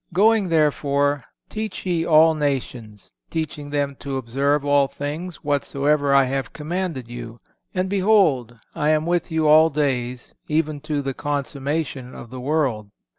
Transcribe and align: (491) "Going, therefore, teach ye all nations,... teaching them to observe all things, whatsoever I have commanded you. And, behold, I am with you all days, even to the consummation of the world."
(491) 0.15 0.41
"Going, 0.41 0.49
therefore, 0.49 1.23
teach 1.47 1.85
ye 1.85 2.03
all 2.07 2.33
nations,... 2.33 3.11
teaching 3.29 3.69
them 3.69 3.95
to 3.99 4.17
observe 4.17 4.65
all 4.65 4.87
things, 4.87 5.43
whatsoever 5.43 6.11
I 6.11 6.23
have 6.23 6.53
commanded 6.53 7.07
you. 7.07 7.39
And, 7.75 7.87
behold, 7.87 8.57
I 8.73 8.89
am 8.89 9.05
with 9.05 9.29
you 9.31 9.47
all 9.47 9.69
days, 9.69 10.33
even 10.47 10.79
to 10.89 11.03
the 11.03 11.13
consummation 11.13 12.15
of 12.15 12.31
the 12.31 12.39
world." 12.41 12.89